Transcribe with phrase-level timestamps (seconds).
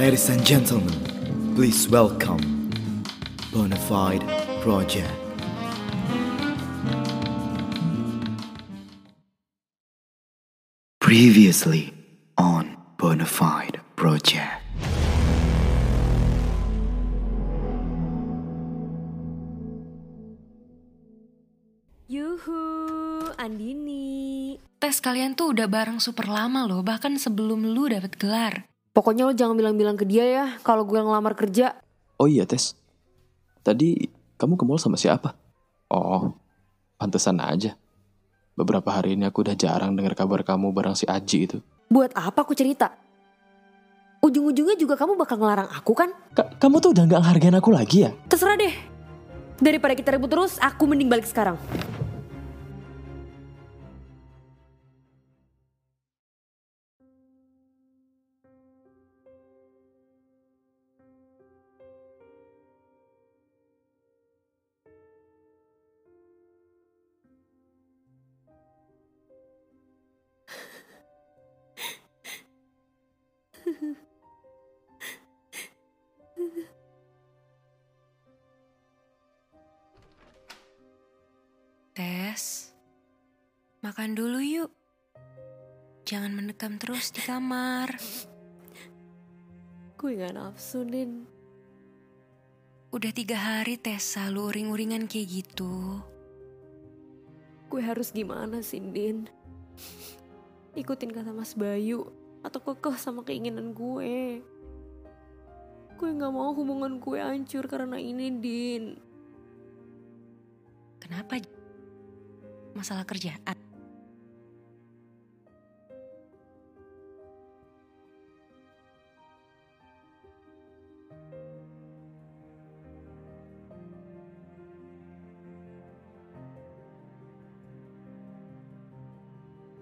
[0.00, 0.96] Ladies and gentlemen,
[1.52, 2.40] please welcome
[3.52, 4.24] Bonafide
[4.64, 5.12] Project.
[11.04, 11.92] Previously
[12.40, 14.48] on Bonafide Project.
[22.08, 22.56] Yuhu,
[23.36, 24.56] Andini.
[24.80, 28.69] Tes kalian tuh udah bareng super lama loh, bahkan sebelum lu dapet gelar.
[28.90, 31.78] Pokoknya lo jangan bilang-bilang ke dia ya kalau gue ngelamar kerja.
[32.18, 32.74] Oh iya Tes,
[33.62, 35.38] tadi kamu ke mall sama siapa?
[35.86, 36.34] Oh,
[36.98, 37.78] pantesan aja.
[38.58, 41.58] Beberapa hari ini aku udah jarang dengar kabar kamu bareng si Aji itu.
[41.86, 42.90] Buat apa aku cerita?
[44.20, 46.10] Ujung-ujungnya juga kamu bakal ngelarang aku kan?
[46.34, 48.10] Ka- kamu tuh udah nggak ngehargain aku lagi ya?
[48.28, 48.74] Terserah deh.
[49.62, 51.56] Daripada kita ribut terus, aku mending balik sekarang.
[81.96, 82.76] Tes,
[83.80, 84.68] makan dulu yuk.
[86.04, 87.96] Jangan mendekam terus di kamar.
[89.96, 91.24] Gue gak nafsu, Din.
[92.92, 96.04] Udah tiga hari Tessa lu uring-uringan kayak gitu.
[97.72, 99.24] Gue harus gimana sih, Din?
[100.76, 104.40] Ikutin kata Mas Bayu atau kekeh sama keinginan gue.
[106.00, 108.96] Gue gak mau hubungan gue hancur karena ini, Din.
[110.96, 111.36] Kenapa?
[112.72, 113.58] Masalah kerjaan.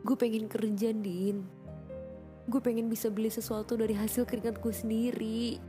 [0.03, 1.58] Gue pengen kerja, Din.
[2.49, 5.61] Gue pengen bisa beli sesuatu dari hasil keringat gue sendiri.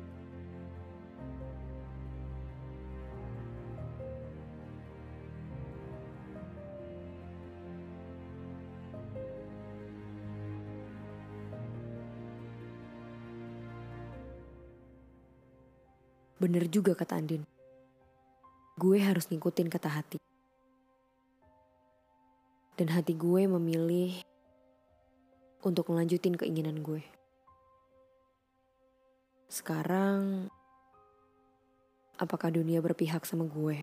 [16.40, 17.44] Bener juga kata Andin.
[18.80, 20.18] Gue harus ngikutin kata hati.
[22.80, 24.29] Dan hati gue memilih
[25.64, 27.04] untuk melanjutin keinginan gue.
[29.50, 30.48] Sekarang,
[32.16, 33.82] apakah dunia berpihak sama gue?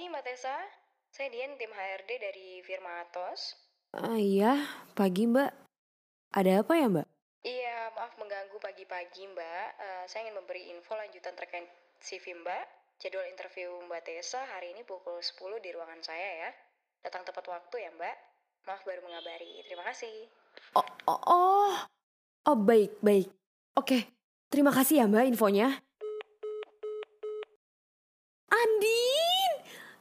[0.00, 0.56] Pagi Mbak Tessa,
[1.12, 3.52] saya Dian tim HRD dari Firma Atos.
[3.92, 4.56] Ah iya,
[4.96, 5.52] pagi mbak.
[6.32, 7.04] Ada apa ya mbak?
[7.44, 9.68] Iya, maaf mengganggu pagi-pagi Mbak.
[9.76, 11.68] Eh, saya ingin memberi info lanjutan terkait
[12.00, 12.64] CV Mbak.
[12.96, 16.50] Jadwal interview Mbak Tessa hari ini pukul 10 di ruangan saya ya.
[17.04, 18.16] Datang tepat waktu ya Mbak.
[18.72, 19.60] Maaf baru mengabari.
[19.68, 20.32] Terima kasih.
[20.80, 21.76] Oh, oh, oh,
[22.48, 23.28] oh baik, baik.
[23.76, 24.08] Oke,
[24.48, 25.84] terima kasih ya mbak infonya.
[28.48, 29.00] Andin!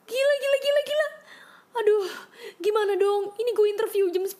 [0.09, 1.07] Gila, gila, gila, gila.
[1.77, 2.09] Aduh,
[2.57, 3.29] gimana dong?
[3.37, 4.33] Ini gue interview jam 10.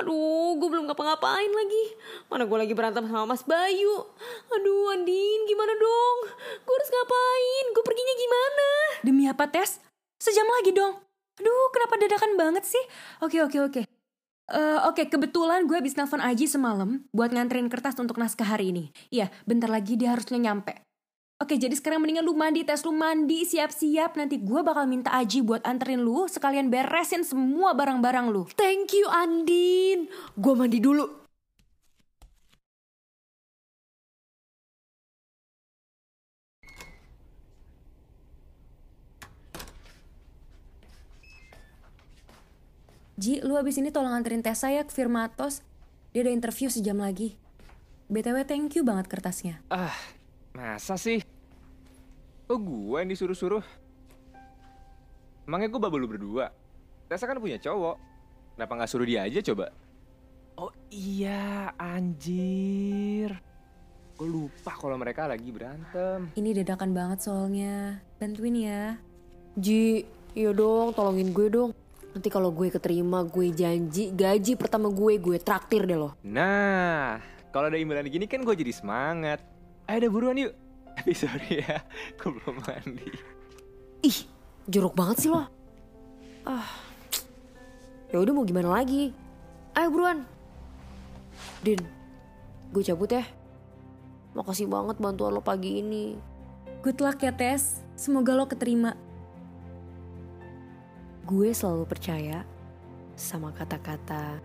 [0.00, 1.84] Aduh, gue belum ngapa-ngapain lagi.
[2.32, 4.08] Mana gue lagi berantem sama Mas Bayu.
[4.48, 6.18] Aduh, Andin, gimana dong?
[6.64, 7.64] Gue harus ngapain?
[7.76, 8.68] Gue perginya gimana?
[9.04, 9.76] Demi apa tes?
[10.16, 10.96] Sejam lagi dong.
[11.36, 12.84] Aduh, kenapa dadakan banget sih?
[13.20, 13.82] Oke, oke, oke.
[14.50, 18.84] Eh, Oke, kebetulan gue habis nelfon Aji semalam buat nganterin kertas untuk naskah hari ini.
[19.14, 20.89] Iya, bentar lagi dia harusnya nyampe.
[21.40, 24.12] Oke, jadi sekarang mendingan lu mandi, tes lu mandi, siap-siap.
[24.12, 28.44] Nanti gue bakal minta Aji buat anterin lu, sekalian beresin semua barang-barang lu.
[28.60, 30.12] Thank you, Andin.
[30.36, 31.08] Gue mandi dulu.
[43.16, 45.64] Ji, lu abis ini tolong anterin Tessa ya ke Firmatos.
[46.12, 47.40] Dia ada interview sejam lagi.
[48.12, 49.64] BTW thank you banget kertasnya.
[49.72, 49.96] Ah,
[50.60, 51.24] masa sih?
[52.52, 53.64] Oh gue yang disuruh-suruh?
[55.48, 56.52] Emangnya gue babel lu berdua?
[57.08, 57.96] Tessa kan punya cowok.
[58.54, 59.72] Kenapa nggak suruh dia aja coba?
[60.60, 63.32] Oh iya, anjir.
[64.20, 66.28] Gue lupa kalau mereka lagi berantem.
[66.36, 67.96] Ini dadakan banget soalnya.
[68.20, 69.00] Bantuin ya.
[69.56, 70.04] Ji,
[70.36, 71.72] iya dong, tolongin gue dong.
[72.12, 76.12] Nanti kalau gue keterima, gue janji gaji pertama gue, gue traktir deh loh.
[76.20, 77.16] Nah,
[77.48, 79.40] kalau ada imbalan gini kan gue jadi semangat.
[79.90, 80.54] Ayo udah buruan yuk.
[80.94, 81.82] Tapi sorry ya,
[82.14, 83.10] gue belum mandi.
[84.06, 84.18] Ih,
[84.70, 85.50] jorok banget sih lo.
[86.46, 86.70] Ah,
[88.14, 89.10] ya udah mau gimana lagi?
[89.74, 90.22] Ayo buruan.
[91.66, 91.82] Din,
[92.70, 93.26] gue cabut ya.
[94.38, 96.14] Makasih banget bantuan lo pagi ini.
[96.86, 97.82] Good luck ya Tes.
[97.98, 98.94] Semoga lo keterima.
[101.26, 102.46] Gue selalu percaya
[103.18, 104.38] sama kata-kata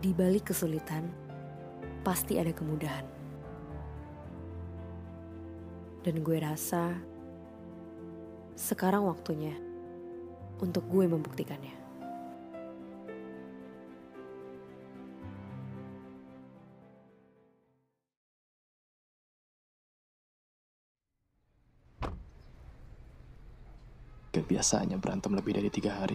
[0.00, 1.04] di balik kesulitan
[2.00, 3.17] pasti ada kemudahan.
[6.06, 6.94] Dan gue rasa
[8.58, 9.54] sekarang waktunya
[10.58, 11.78] untuk gue membuktikannya.
[24.34, 26.14] Gak biasanya berantem lebih dari tiga hari.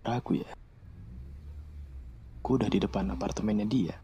[0.00, 0.48] Ragu ya.
[2.40, 3.96] Gue udah di depan apartemennya dia.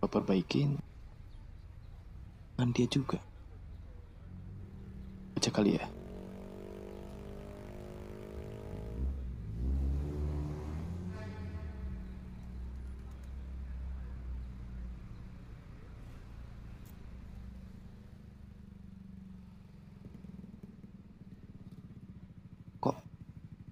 [0.00, 0.89] Gue perbaikin.
[2.60, 3.16] Dengan dia juga.
[5.32, 5.88] Baca kali ya.
[22.84, 23.00] Kok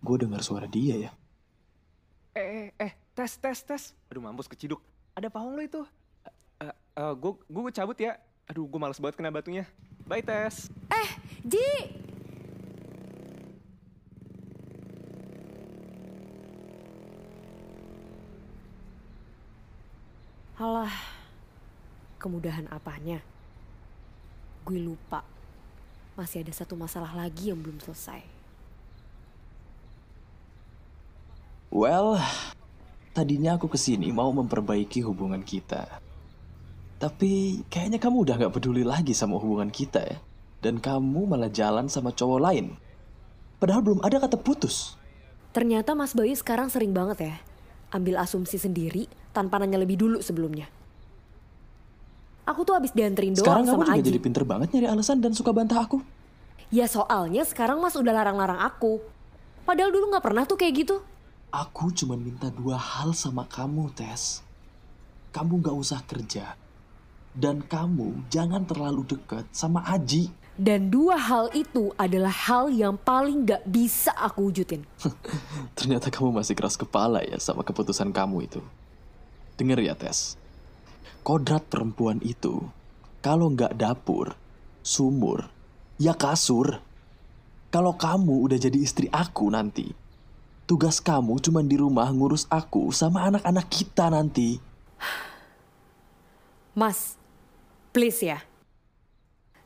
[0.00, 1.10] gue dengar suara dia ya?
[2.32, 3.92] Eh, eh, eh, tes, tes, tes.
[4.08, 4.80] Aduh mampus keciduk.
[5.12, 5.84] Ada pahong lo itu.
[6.64, 8.16] Eh, eh, gue, gue cabut ya.
[8.48, 9.68] Aduh, gue males banget kena batunya.
[10.08, 10.72] Bye, tes.
[10.88, 11.10] Eh,
[11.44, 11.68] Ji!
[20.56, 20.90] Alah,
[22.16, 23.20] kemudahan apanya?
[24.64, 25.22] Gue lupa.
[26.16, 28.24] Masih ada satu masalah lagi yang belum selesai.
[31.68, 32.16] Well,
[33.12, 36.07] tadinya aku ke sini mau memperbaiki hubungan kita.
[36.98, 40.18] Tapi kayaknya kamu udah gak peduli lagi sama hubungan kita ya.
[40.58, 42.74] Dan kamu malah jalan sama cowok lain.
[43.62, 44.98] Padahal belum ada kata putus.
[45.54, 47.34] Ternyata Mas Bayu sekarang sering banget ya
[47.88, 50.68] ambil asumsi sendiri tanpa nanya lebih dulu sebelumnya.
[52.48, 54.08] Aku tuh habis dianterin doang Sekarang kamu sama juga Aji.
[54.08, 56.00] jadi pinter banget nyari alasan dan suka bantah aku.
[56.68, 59.00] Ya soalnya sekarang Mas udah larang-larang aku.
[59.68, 60.96] Padahal dulu nggak pernah tuh kayak gitu.
[61.48, 64.44] Aku cuma minta dua hal sama kamu, Tes.
[65.32, 66.56] Kamu gak usah kerja.
[67.38, 70.26] Dan kamu jangan terlalu deket sama Aji.
[70.58, 74.82] Dan dua hal itu adalah hal yang paling gak bisa aku wujudin.
[75.78, 78.58] Ternyata kamu masih keras kepala ya sama keputusan kamu itu.
[79.54, 80.34] Dengar ya, Tes.
[81.22, 82.58] Kodrat perempuan itu,
[83.22, 84.34] kalau nggak dapur,
[84.82, 85.50] sumur,
[85.98, 86.78] ya kasur.
[87.68, 89.92] Kalau kamu udah jadi istri aku nanti,
[90.64, 94.56] tugas kamu cuma di rumah ngurus aku sama anak-anak kita nanti.
[96.72, 97.17] Mas,
[97.98, 98.38] please ya.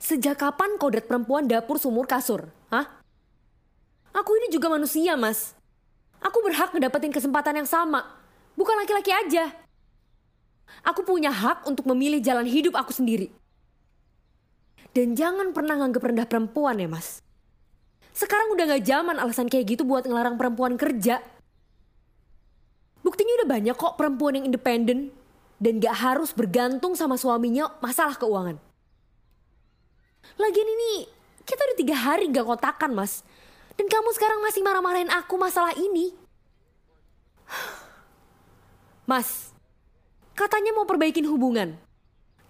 [0.01, 2.49] Sejak kapan kodrat perempuan dapur sumur kasur?
[2.73, 2.89] Hah?
[4.17, 5.53] Aku ini juga manusia, Mas.
[6.25, 8.09] Aku berhak ngedapetin kesempatan yang sama.
[8.57, 9.53] Bukan laki-laki aja.
[10.81, 13.29] Aku punya hak untuk memilih jalan hidup aku sendiri.
[14.97, 17.21] Dan jangan pernah nganggep rendah perempuan ya, Mas.
[18.17, 21.21] Sekarang udah gak zaman alasan kayak gitu buat ngelarang perempuan kerja.
[23.05, 25.13] Buktinya udah banyak kok perempuan yang independen
[25.63, 28.59] dan gak harus bergantung sama suaminya masalah keuangan.
[30.35, 31.07] Lagian ini
[31.47, 33.23] kita udah tiga hari gak kontakan mas.
[33.73, 36.13] Dan kamu sekarang masih marah-marahin aku masalah ini.
[39.09, 39.49] Mas,
[40.37, 41.73] katanya mau perbaikin hubungan.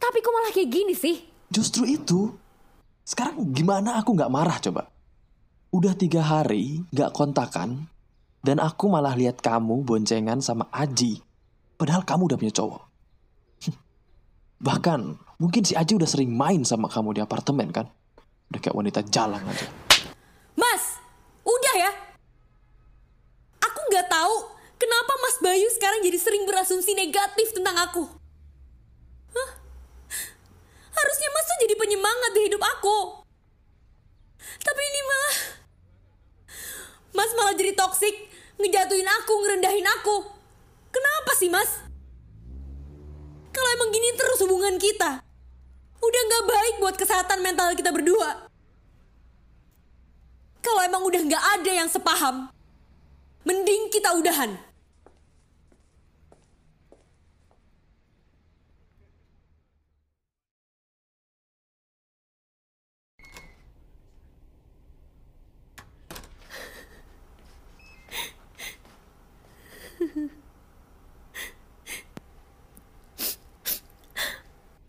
[0.02, 1.22] Tapi kok malah kayak gini sih?
[1.46, 2.34] Justru itu.
[3.06, 4.90] Sekarang gimana aku nggak marah coba?
[5.70, 7.86] Udah tiga hari nggak kontakan,
[8.42, 11.22] dan aku malah lihat kamu boncengan sama Aji.
[11.78, 12.91] Padahal kamu udah punya cowok.
[14.62, 17.90] Bahkan mungkin si Aji udah sering main sama kamu di apartemen kan?
[18.54, 19.66] Udah kayak wanita jalan aja.
[20.54, 21.02] Mas,
[21.42, 21.90] udah ya.
[23.58, 24.34] Aku nggak tahu
[24.78, 28.06] kenapa Mas Bayu sekarang jadi sering berasumsi negatif tentang aku.
[29.34, 29.50] Hah?
[30.94, 32.98] Harusnya Mas tuh jadi penyemangat di hidup aku.
[34.62, 35.30] Tapi ini mah...
[37.12, 38.14] Mas malah jadi toksik,
[38.62, 40.22] ngejatuhin aku, ngerendahin aku.
[40.94, 41.91] Kenapa sih Mas?
[43.52, 45.20] Kalau emang gini terus hubungan kita,
[46.00, 48.48] udah nggak baik buat kesehatan mental kita berdua.
[50.64, 52.48] Kalau emang udah nggak ada yang sepaham,
[53.44, 54.71] mending kita udahan.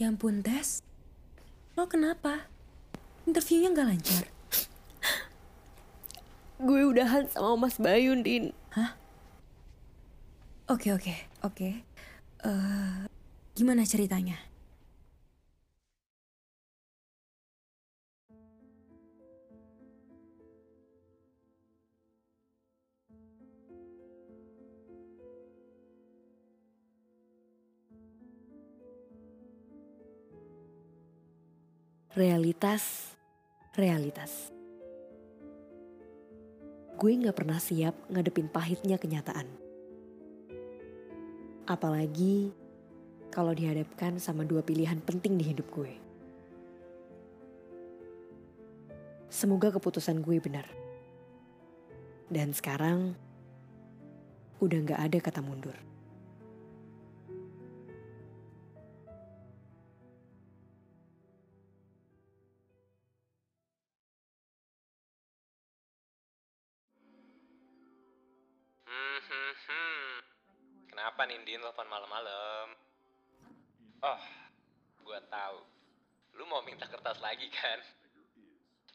[0.03, 0.83] Ya ampun, Tes.
[1.79, 2.51] Lo kenapa?
[3.23, 4.23] Interviewnya nggak lancar?
[6.59, 8.51] Gue udahan sama Mas Bayu, Din.
[10.67, 11.87] Oke, oke, oke.
[12.43, 12.99] Eh,
[13.55, 14.35] gimana ceritanya?
[32.13, 33.09] Realitas,
[33.73, 34.53] realitas.
[36.93, 39.49] Gue gak pernah siap ngadepin pahitnya kenyataan.
[41.65, 42.53] Apalagi
[43.33, 45.89] kalau dihadapkan sama dua pilihan penting di hidup gue.
[49.33, 50.69] Semoga keputusan gue benar.
[52.29, 53.17] Dan sekarang
[54.61, 55.92] udah gak ada kata mundur.
[71.23, 72.67] Kenapa nih Din telepon malam-malam?
[74.03, 74.21] Oh,
[75.07, 75.55] gua tahu.
[76.35, 77.79] Lu mau minta kertas lagi kan?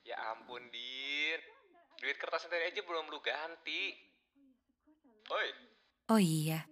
[0.04, 1.40] Ya ampun, Din.
[1.96, 3.96] Duit kertas tadi aja belum lu ganti.
[5.24, 5.48] Oi,
[6.12, 6.68] Oh iya.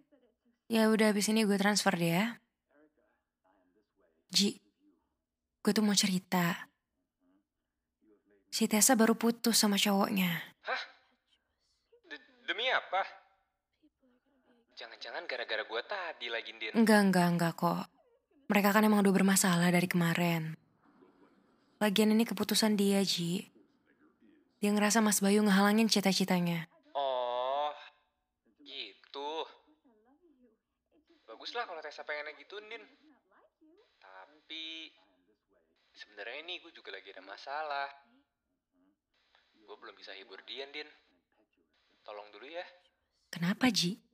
[0.68, 2.36] Ya udah habis ini gue transfer deh ya.
[4.28, 4.60] Ji,
[5.64, 6.68] gue tuh mau cerita.
[8.52, 10.36] Si Tessa baru putus sama cowoknya.
[12.12, 13.25] de- demi apa?
[14.76, 16.76] Jangan-jangan gara-gara gua tadi lagi, Din.
[16.76, 17.88] Enggak, enggak, enggak kok.
[18.52, 20.52] Mereka kan emang udah bermasalah dari kemarin.
[21.80, 23.40] Lagian ini keputusan dia, Ji.
[24.60, 26.68] Dia ngerasa Mas Bayu ngehalangin cita-citanya.
[26.92, 27.72] Oh,
[28.60, 29.48] gitu.
[31.24, 32.84] Baguslah kalau Tessa pengennya gitu, Din.
[33.96, 34.92] Tapi
[35.96, 37.88] sebenarnya ini gue juga lagi ada masalah.
[39.56, 40.88] Gue belum bisa hibur dia, Din.
[42.04, 42.64] Tolong dulu ya.
[43.32, 44.05] Kenapa, Ji?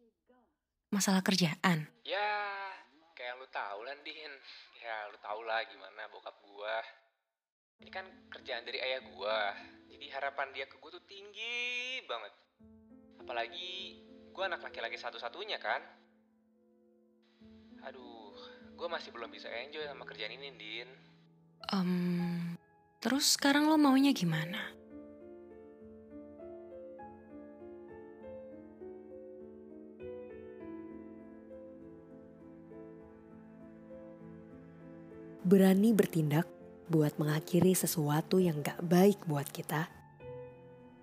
[0.93, 1.89] Masalah kerjaan?
[2.05, 2.37] Ya,
[3.17, 4.29] kayak lu tahu lah, Din.
[4.77, 6.85] Ya, lu tau lah gimana bokap gua.
[7.81, 9.57] Ini kan kerjaan dari ayah gua.
[9.89, 12.37] Jadi harapan dia ke gua tuh tinggi banget.
[13.25, 14.05] Apalagi
[14.37, 15.81] gua anak laki-laki satu-satunya kan.
[17.89, 18.37] Aduh,
[18.77, 20.89] gua masih belum bisa enjoy sama kerjaan ini, Din.
[21.73, 22.53] Em,
[23.01, 24.82] terus sekarang lo maunya gimana?
[35.53, 36.49] Berani bertindak
[36.89, 39.85] buat mengakhiri sesuatu yang gak baik buat kita,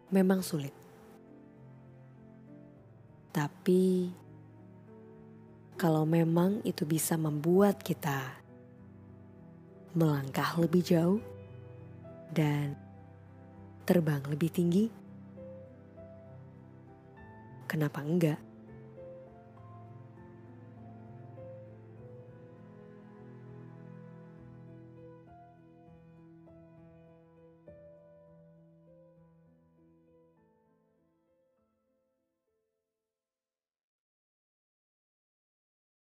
[0.09, 0.73] memang sulit.
[3.29, 4.09] Tapi,
[5.77, 8.41] kalau memang itu bisa membuat kita
[9.93, 11.21] melangkah lebih jauh
[12.33, 12.73] dan
[13.85, 14.89] terbang lebih tinggi,
[17.69, 18.48] kenapa enggak?